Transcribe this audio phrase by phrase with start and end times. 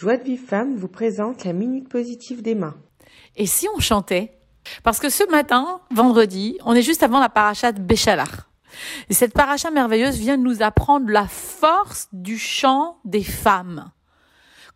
[0.00, 2.72] Joie de Vive Femme vous présente la Minute Positive d'Emma.
[3.36, 4.32] Et si on chantait?
[4.82, 8.48] Parce que ce matin, vendredi, on est juste avant la paracha de Béchalar.
[9.10, 13.90] Et cette paracha merveilleuse vient nous apprendre la force du chant des femmes.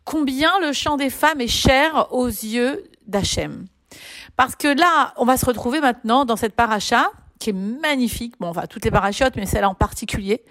[0.03, 3.65] Combien le chant des femmes est cher aux yeux d'Hachem.
[4.35, 8.35] Parce que là, on va se retrouver maintenant dans cette paracha qui est magnifique.
[8.39, 10.43] Bon, enfin, toutes les parachutes, mais celle-là en particulier.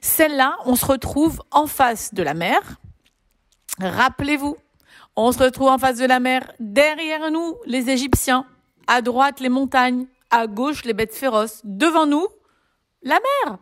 [0.00, 2.80] Celle-là, on se retrouve en face de la mer.
[3.80, 4.56] Rappelez-vous,
[5.16, 6.52] on se retrouve en face de la mer.
[6.60, 8.46] Derrière nous, les Égyptiens.
[8.86, 10.06] À droite, les montagnes.
[10.30, 11.60] À gauche, les bêtes féroces.
[11.64, 12.26] Devant nous,
[13.02, 13.58] la mer.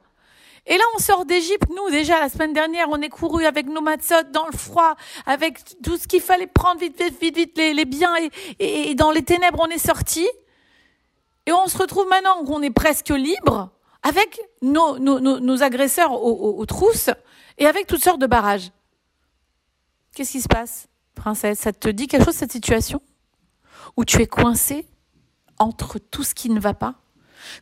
[0.66, 3.80] Et là, on sort d'Égypte, nous, déjà, la semaine dernière, on est couru avec nos
[3.80, 4.94] matzot dans le froid,
[5.26, 8.14] avec tout ce qu'il fallait prendre vite, vite, vite, vite, les, biens,
[8.60, 10.28] et, dans les ténèbres, on est sorti.
[11.46, 13.70] Et on se retrouve maintenant qu'on est presque libre,
[14.04, 17.10] avec nos, agresseurs aux, aux trousses,
[17.58, 18.70] et avec toutes sortes de barrages.
[20.14, 21.60] Qu'est-ce qui se passe, princesse?
[21.60, 23.00] Ça te dit quelque chose, cette situation?
[23.96, 24.86] Où tu es coincé
[25.58, 26.94] entre tout ce qui ne va pas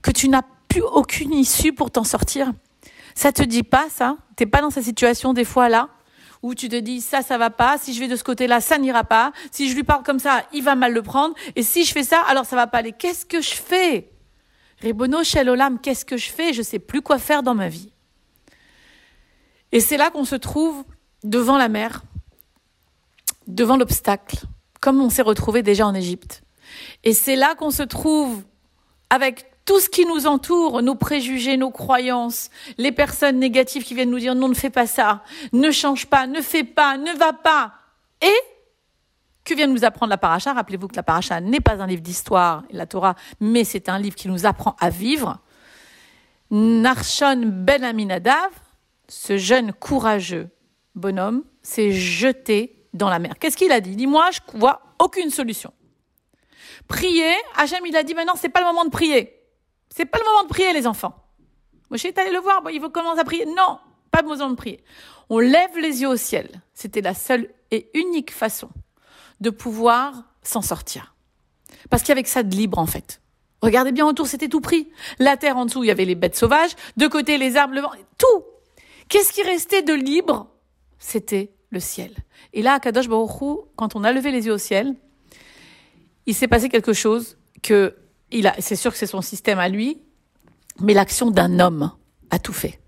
[0.02, 2.52] Que tu n'as plus aucune issue pour t'en sortir?
[3.14, 4.16] Ça te dit pas ça?
[4.36, 5.88] T'es pas dans cette situation des fois là
[6.42, 7.76] où tu te dis ça, ça va pas.
[7.78, 9.32] Si je vais de ce côté-là, ça n'ira pas.
[9.50, 11.34] Si je lui parle comme ça, il va mal le prendre.
[11.54, 12.92] Et si je fais ça, alors ça va pas aller.
[12.92, 14.10] Qu'est-ce que je fais?
[14.82, 16.52] Rebono Shelolam, qu'est-ce que je fais?
[16.52, 17.92] Je sais plus quoi faire dans ma vie.
[19.72, 20.84] Et c'est là qu'on se trouve
[21.22, 22.02] devant la mer,
[23.54, 24.36] devant l'obstacle,
[24.80, 26.42] comme on s'est retrouvé déjà en Égypte.
[27.04, 28.42] Et c'est là qu'on se trouve
[29.10, 34.10] avec tout ce qui nous entoure, nos préjugés, nos croyances, les personnes négatives qui viennent
[34.10, 37.32] nous dire non, ne fais pas ça, ne change pas, ne fais pas, ne va
[37.32, 37.74] pas.
[38.22, 38.34] Et
[39.44, 40.52] que vient nous apprendre la paracha?
[40.52, 44.16] Rappelez-vous que la paracha n'est pas un livre d'histoire, la Torah, mais c'est un livre
[44.16, 45.38] qui nous apprend à vivre.
[46.50, 48.50] Narshon Ben Aminadav,
[49.08, 50.48] ce jeune courageux
[50.94, 53.34] bonhomme, s'est jeté dans la mer.
[53.38, 53.96] Qu'est-ce qu'il a dit?
[53.96, 55.72] Dis-moi, je vois aucune solution.
[56.88, 59.36] Prier, Hachem, il a dit maintenant, c'est pas le moment de prier.
[59.94, 61.14] C'est pas le moment de prier, les enfants.
[61.90, 63.46] Moshe est allé le voir, il veut commencer à prier.
[63.46, 63.78] Non,
[64.10, 64.82] pas besoin de prier.
[65.28, 66.62] On lève les yeux au ciel.
[66.74, 68.70] C'était la seule et unique façon
[69.40, 71.14] de pouvoir s'en sortir.
[71.88, 73.20] Parce qu'il y avait que ça de libre, en fait.
[73.62, 74.90] Regardez bien autour, c'était tout pris.
[75.18, 76.72] La terre en dessous, il y avait les bêtes sauvages.
[76.96, 78.44] De côté, les arbres, le vent, tout.
[79.08, 80.48] Qu'est-ce qui restait de libre?
[80.98, 82.12] C'était le ciel.
[82.52, 83.30] Et là, à Kadosh Baruch
[83.76, 84.94] quand on a levé les yeux au ciel,
[86.26, 87.96] il s'est passé quelque chose que
[88.30, 90.02] il a, c'est sûr que c'est son système à lui,
[90.80, 91.92] mais l'action d'un homme
[92.30, 92.80] a tout fait.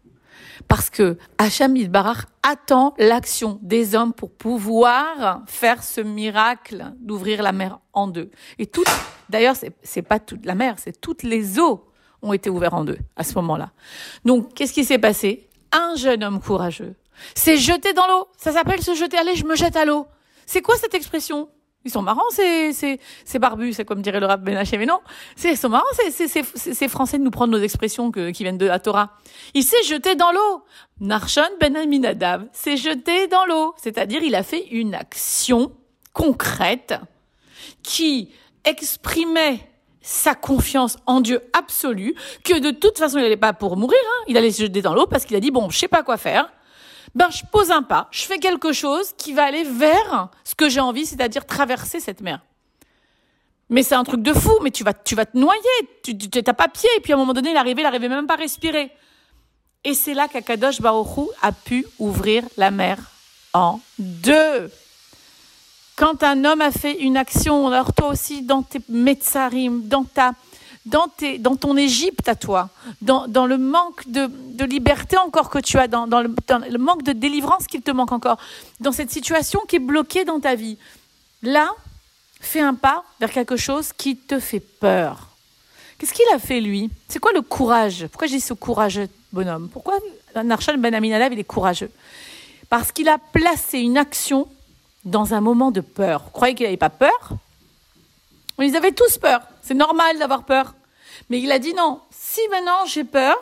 [0.69, 7.51] Parce que Hacham Barach attend l'action des hommes pour pouvoir faire ce miracle d'ouvrir la
[7.53, 8.31] mer en deux.
[8.59, 8.85] Et tout,
[9.29, 11.89] d'ailleurs, c'est pas toute la mer, c'est toutes les eaux
[12.23, 13.73] ont été ouvertes en deux à ce moment-là.
[14.25, 15.49] Donc, qu'est-ce qui s'est passé?
[15.73, 16.95] Un jeune homme courageux
[17.35, 18.29] s'est jeté dans l'eau.
[18.37, 19.17] Ça s'appelle se jeter.
[19.19, 20.07] Allez, je me jette à l'eau.
[20.47, 21.49] C'est quoi cette expression?
[21.85, 25.01] Ils sont marrants, c'est c'est c'est barbus, c'est comme dirait le rap Benaché, mais non,
[25.35, 28.59] c'est sont marrants, c'est c'est c'est français de nous prendre nos expressions que, qui viennent
[28.59, 29.17] de la Torah.
[29.55, 30.63] Il s'est jeté dans l'eau.
[31.01, 35.73] Narshon ben Aminadav s'est jeté dans l'eau, c'est-à-dire il a fait une action
[36.13, 36.95] concrète
[37.83, 38.31] qui
[38.65, 39.69] exprimait
[40.03, 44.25] sa confiance en Dieu absolu, que de toute façon il n'allait pas pour mourir, hein.
[44.29, 46.17] il allait se jeter dans l'eau parce qu'il a dit bon, je sais pas quoi
[46.17, 46.53] faire,
[47.15, 50.69] ben je pose un pas, je fais quelque chose qui va aller vers ce que
[50.69, 52.41] j'ai envie, c'est-à-dire traverser cette mer.
[53.69, 55.61] Mais c'est un truc de fou, mais tu vas, tu vas te noyer,
[56.03, 58.27] tu n'as pas pied, et puis à un moment donné, il arrivait, il n'arrivait même
[58.27, 58.91] pas à respirer.
[59.85, 62.99] Et c'est là qu'Akadosh Baruchou a pu ouvrir la mer
[63.53, 64.71] en deux.
[65.97, 70.33] Quand un homme a fait une action, alors toi aussi, dans tes metzarim, dans ta,
[70.87, 72.69] dans, tes, dans ton Égypte à toi,
[73.01, 77.03] dans, dans le manque de, de, liberté encore que tu as, dans, dans, le, manque
[77.03, 78.39] de délivrance qu'il te manque encore,
[78.81, 80.79] dans cette situation qui est bloquée dans ta vie.
[81.43, 81.71] Là,
[82.41, 85.29] fais un pas vers quelque chose qui te fait peur.
[85.99, 86.91] Qu'est-ce qu'il a fait, lui?
[87.09, 88.07] C'est quoi le courage?
[88.09, 89.69] Pourquoi dis ce courageux bonhomme?
[89.73, 89.95] Pourquoi
[90.35, 91.91] Narshal Ben Aminadav, il est courageux?
[92.69, 94.49] Parce qu'il a placé une action
[95.05, 96.23] dans un moment de peur.
[96.25, 97.33] Vous croyez qu'il n'avait pas peur?
[98.59, 99.43] Ils avaient tous peur.
[99.63, 100.75] C'est normal d'avoir peur.
[101.31, 103.37] Mais il a dit non, si maintenant j'ai peur,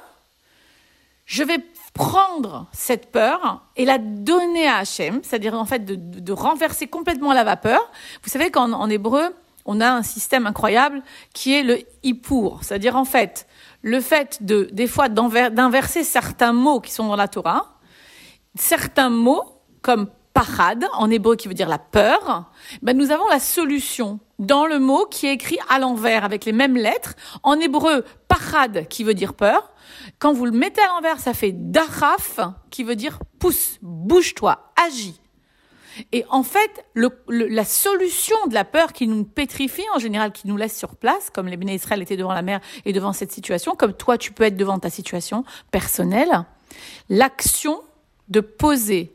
[1.27, 1.59] je vais
[1.95, 7.45] prendre cette peur et la donner à Hachem, c'est-à-dire en fait de, renverser complètement la
[7.45, 7.81] vapeur.
[8.23, 9.35] Vous savez qu'en hébreu,
[9.67, 11.03] on a un système incroyable
[11.35, 13.47] qui est le hipour, c'est-à-dire en fait
[13.83, 17.79] le fait de des fois d'inverser certains mots qui sont dans la Torah,
[18.55, 19.45] certains mots
[19.83, 22.51] comme parad en hébreu qui veut dire la peur,
[22.83, 26.53] ben nous avons la solution dans le mot qui est écrit à l'envers avec les
[26.53, 27.15] mêmes lettres.
[27.45, 29.73] En hébreu, parad qui veut dire peur.
[30.19, 32.41] Quand vous le mettez à l'envers, ça fait daraf
[32.71, 35.21] qui veut dire pousse, bouge-toi, agis.
[36.13, 40.57] Et en fait, la solution de la peur qui nous pétrifie en général, qui nous
[40.57, 43.75] laisse sur place, comme les Béné Israël étaient devant la mer et devant cette situation,
[43.75, 46.47] comme toi tu peux être devant ta situation personnelle,
[47.09, 47.83] l'action
[48.29, 49.15] de poser,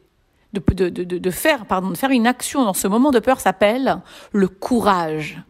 [0.59, 3.39] de, de, de, de, faire, pardon, de faire une action dans ce moment de peur
[3.39, 5.43] s'appelle le courage.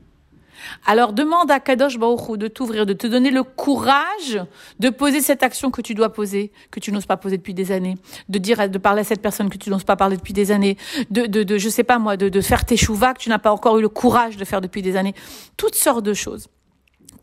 [0.86, 4.42] Alors demande à Kadosh Baruch de t'ouvrir, de te donner le courage
[4.80, 7.72] de poser cette action que tu dois poser, que tu n'oses pas poser depuis des
[7.72, 7.96] années,
[8.30, 10.78] de dire, de parler à cette personne que tu n'oses pas parler depuis des années,
[11.10, 13.52] de, de, je sais pas moi, de, de faire tes chouvas que tu n'as pas
[13.52, 15.14] encore eu le courage de faire depuis des années,
[15.58, 16.48] toutes sortes de choses.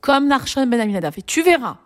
[0.00, 1.14] Comme Narshon Ben Aminadav.
[1.16, 1.78] Et tu verras,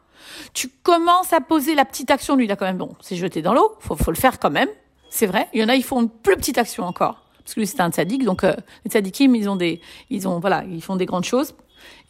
[0.54, 3.54] tu commences à poser la petite action, lui, il quand même, bon, c'est jeté dans
[3.54, 4.68] l'eau, faut, faut le faire quand même,
[5.10, 5.48] c'est vrai.
[5.52, 7.82] Il y en a, ils font une plus petite action encore parce que lui c'était
[7.82, 8.54] un tzaddik, donc euh,
[8.84, 9.80] les tzaddikim ils ont des,
[10.10, 11.54] ils ont voilà, ils font des grandes choses.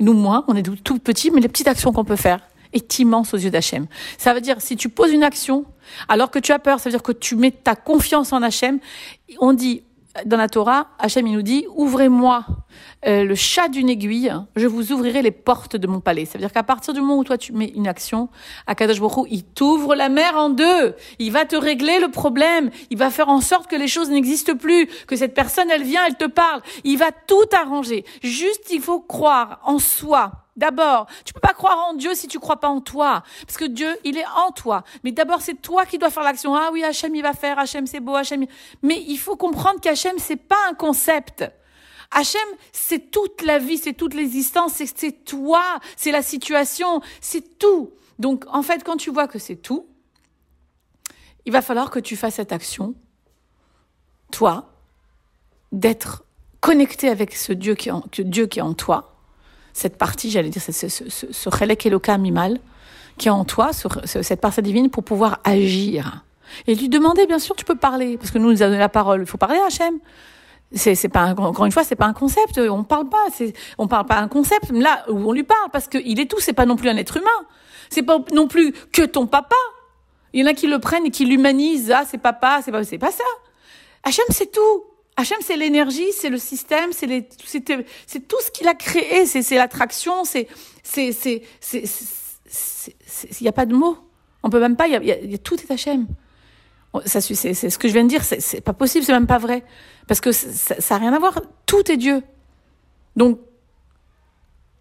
[0.01, 2.41] Nous moins, on est tout, petits, mais les petites actions qu'on peut faire
[2.73, 3.87] est immense aux yeux d'Hachem.
[4.17, 5.67] Ça veut dire si tu poses une action
[6.09, 8.79] alors que tu as peur, ça veut dire que tu mets ta confiance en Hachem.
[9.39, 9.83] On dit
[10.25, 12.45] dans la Torah, Hachem il nous dit ouvrez-moi
[13.07, 16.25] euh, le chat d'une aiguille, je vous ouvrirai les portes de mon palais.
[16.25, 18.29] Ça veut dire qu'à partir du moment où toi tu mets une action,
[18.67, 20.95] Akadosh Baruch il t'ouvre la mer en deux.
[21.19, 22.71] Il va te régler le problème.
[22.91, 26.05] Il va faire en sorte que les choses n'existent plus, que cette personne elle vient,
[26.07, 26.63] elle te parle.
[26.85, 28.05] Il va tout arranger.
[28.23, 30.46] Juste il faut croire en soi.
[30.57, 33.67] D'abord, tu peux pas croire en Dieu si tu crois pas en toi, parce que
[33.67, 34.85] Dieu, il est en toi.
[35.05, 36.55] Mais d'abord, c'est toi qui dois faire l'action.
[36.55, 37.59] Ah oui, Hachem, il va faire.
[37.59, 38.15] Hachem, c'est beau.
[38.15, 38.47] Hachem.
[38.83, 41.45] Mais il faut comprendre qu'Hachem, c'est pas un concept.
[42.11, 45.63] Hachem, c'est toute la vie, c'est toute l'existence, c'est toi,
[45.97, 47.91] c'est la situation, c'est tout.
[48.19, 49.87] Donc, en fait, quand tu vois que c'est tout,
[51.45, 52.95] il va falloir que tu fasses cette action,
[54.33, 54.73] toi,
[55.73, 56.25] d'être
[56.61, 57.77] connecté avec ce Dieu
[58.19, 59.16] Dieu qui est en toi,
[59.77, 62.59] cette partie, j'allais dire, ce, ce, ce, ce Eloka mimal,
[63.19, 66.25] qui est en toi, cette partie divine, pour pouvoir agir.
[66.67, 69.21] Et lui demander, bien sûr, tu peux parler, parce que nous, nous avons la parole.
[69.21, 69.99] Il faut parler à Hachem.
[70.73, 72.59] C'est, pas encore une fois, c'est pas un concept.
[72.59, 73.27] On parle pas.
[73.35, 74.71] C'est, on parle pas un concept.
[74.71, 76.41] Là où on lui parle, parce qu'il est tout.
[76.41, 77.29] C'est pas non plus un être humain.
[77.91, 79.57] C'est pas non plus que ton papa.
[80.33, 81.93] Il y en a qui le prennent et qui l'humanisent.
[81.95, 82.61] Ah, c'est papa.
[82.65, 83.25] C'est pas, c'est pas ça.
[84.05, 84.85] Hachem, c'est tout.
[85.17, 87.07] Hachem, c'est l'énergie, c'est le système, c'est
[88.29, 89.25] tout ce qu'il a créé.
[89.25, 90.25] C'est, l'attraction.
[90.25, 90.47] C'est,
[90.97, 91.41] il
[93.41, 93.99] y a pas de mots.
[94.43, 94.89] On peut même pas.
[94.89, 96.07] Y y a, tout est Hachem.
[97.07, 98.25] C'est, c'est ce que je viens de dire.
[98.25, 99.05] C'est, c'est pas possible.
[99.05, 99.65] C'est même pas vrai.
[100.07, 101.41] Parce que ça n'a rien à voir.
[101.65, 102.23] Tout est Dieu.
[103.17, 103.41] Donc,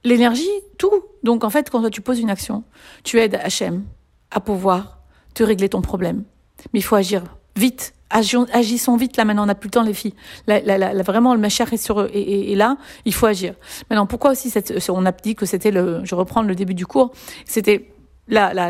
[0.04, 1.04] l'énergie, tout.
[1.24, 2.66] Donc, en fait, quand tu poses une action,
[3.04, 3.86] tu aides Hachem
[4.32, 5.00] à pouvoir
[5.34, 6.26] te régler ton problème.
[6.74, 7.24] Mais il faut agir
[7.56, 7.95] vite.
[8.10, 10.14] Agissons vite, là, maintenant, on n'a plus le temps, les filles.
[10.48, 13.56] vraiment, le machère est, sur, et, là, il faut agir.
[13.90, 16.86] Maintenant, pourquoi aussi cette, on a dit que c'était le, je reprends le début du
[16.86, 17.12] cours,
[17.46, 17.92] c'était
[18.28, 18.70] la, la,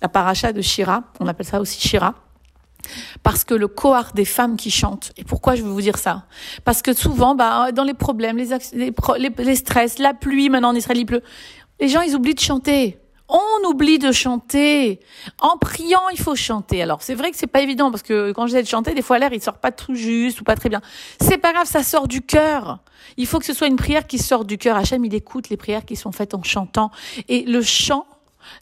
[0.00, 2.14] la, paracha de Shira, on appelle ça aussi Shira
[3.22, 5.12] parce que le cohort des femmes qui chantent.
[5.16, 6.24] Et pourquoi je veux vous dire ça?
[6.64, 8.92] Parce que souvent, bah, dans les problèmes, les, les,
[9.38, 11.22] les, stress, la pluie, maintenant en Israël il pleut,
[11.80, 12.98] les gens ils oublient de chanter.
[13.28, 15.00] On oublie de chanter.
[15.40, 16.82] En priant, il faut chanter.
[16.82, 19.18] Alors, c'est vrai que c'est pas évident parce que quand j'essaie de chanter, des fois
[19.18, 20.80] l'air il sort pas tout juste ou pas très bien.
[21.20, 22.78] C'est pas grave, ça sort du cœur.
[23.16, 24.76] Il faut que ce soit une prière qui sort du cœur.
[24.76, 26.90] Hachem, il écoute les prières qui sont faites en chantant.
[27.28, 28.06] Et le chant,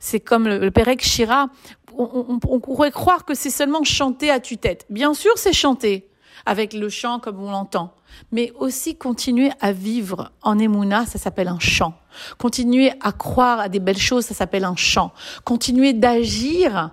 [0.01, 1.51] c'est comme le, le Pérec Shira
[1.97, 4.87] on, pourrait croire que c'est seulement chanter à tue-tête.
[4.91, 6.09] Bien sûr, c'est chanter
[6.47, 7.95] avec le chant comme on l'entend,
[8.33, 11.95] mais aussi continuer à vivre en Emouna, ça s'appelle un chant.
[12.39, 15.13] Continuer à croire à des belles choses, ça s'appelle un chant.
[15.45, 16.93] Continuer d'agir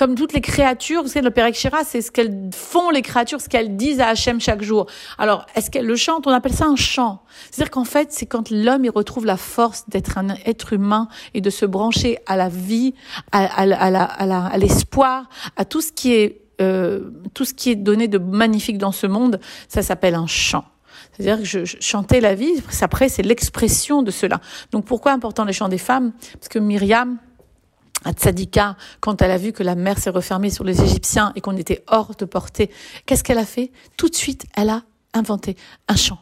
[0.00, 1.46] comme toutes les créatures, vous savez, le Père
[1.84, 4.86] c'est ce qu'elles font les créatures, ce qu'elles disent à Hachem chaque jour.
[5.18, 7.22] Alors, est-ce qu'elles le chantent On appelle ça un chant?
[7.50, 11.42] C'est-à-dire qu'en fait, c'est quand l'homme il retrouve la force d'être un être humain et
[11.42, 12.94] de se brancher à la vie,
[13.30, 18.18] à, à, l'espoir, à tout ce qui est euh, tout ce qui est donné de
[18.18, 19.40] magnifique dans ce monde.
[19.68, 20.64] Ça s'appelle un chant.
[21.12, 24.40] C'est-à-dire que je, je, chantais la vie, après c'est l'expression de cela.
[24.70, 26.12] Donc pourquoi important les chants des femmes?
[26.34, 27.18] Parce que Myriam,
[28.04, 31.40] à Tzadika, quand elle a vu que la mer s'est refermée sur les Égyptiens et
[31.40, 32.70] qu'on était hors de portée,
[33.06, 33.72] qu'est-ce qu'elle a fait?
[33.96, 35.56] Tout de suite, elle a inventé
[35.88, 36.18] un chant.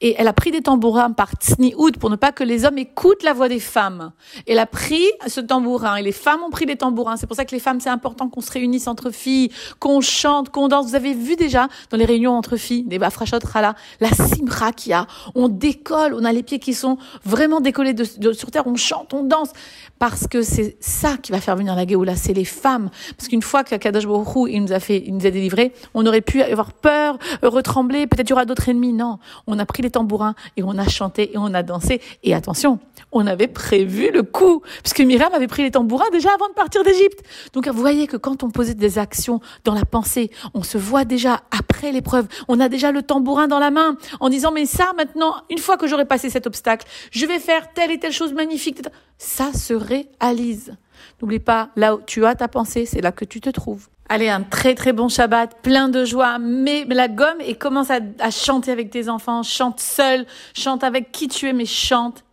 [0.00, 3.22] Et elle a pris des tambourins par Tsnioud pour ne pas que les hommes écoutent
[3.22, 4.12] la voix des femmes.
[4.46, 7.16] Elle a pris ce tambourin et les femmes ont pris les tambourins.
[7.16, 10.50] C'est pour ça que les femmes, c'est important qu'on se réunisse entre filles, qu'on chante,
[10.50, 10.86] qu'on danse.
[10.86, 14.90] Vous avez vu déjà dans les réunions entre filles, des bafrachot rala, la simra qu'il
[14.90, 15.06] y a.
[15.34, 19.14] On décolle, on a les pieds qui sont vraiment décollés de, sur terre, on chante,
[19.14, 19.50] on danse.
[19.98, 22.90] Parce que c'est ça qui va faire venir la Géoula, c'est les femmes.
[23.16, 26.04] Parce qu'une fois que Kadosh Baruch il nous a fait, il nous a délivré, on
[26.06, 28.92] aurait pu avoir peur, retrembler, peut-être y aura d'autres ennemis.
[28.92, 29.18] Non.
[29.46, 32.00] On a pris les tambourins et on a chanté et on a dansé.
[32.22, 32.78] Et attention,
[33.12, 36.82] on avait prévu le coup, puisque Myriam avait pris les tambourins déjà avant de partir
[36.84, 37.22] d'Égypte.
[37.52, 41.04] Donc vous voyez que quand on posait des actions dans la pensée, on se voit
[41.04, 44.92] déjà après l'épreuve, on a déjà le tambourin dans la main, en disant mais ça
[44.96, 48.32] maintenant, une fois que j'aurai passé cet obstacle, je vais faire telle et telle chose
[48.32, 48.82] magnifique.
[49.18, 50.76] Ça se réalise.
[51.22, 53.86] N'oublie pas, là où tu as ta pensée, c'est là que tu te trouves.
[54.08, 58.30] Allez, un très très bon Shabbat, plein de joie, mets la gomme et commence à,
[58.30, 62.24] chanter avec tes enfants, chante seul, chante avec qui tu es, mais chante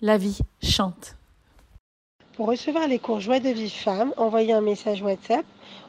[0.00, 1.14] la vie, chante.
[2.36, 5.44] Pour recevoir les cours Joie de vie femme, envoyez un message WhatsApp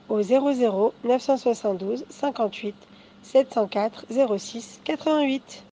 [0.10, 2.76] au 00 972 58
[3.24, 4.06] 704
[4.38, 5.64] 06 88.